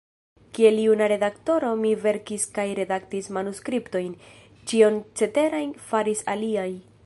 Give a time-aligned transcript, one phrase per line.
[0.57, 4.17] Kiel juna redaktoro mi verkis kaj redaktis manuskriptojn;
[4.73, 6.69] ĉion ceteran faris aliaj.